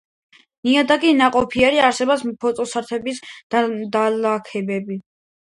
[0.69, 3.21] ნიადაგი ნაყოფიერია, არსებობს ფოსფორიტების
[3.91, 5.01] დანალექები.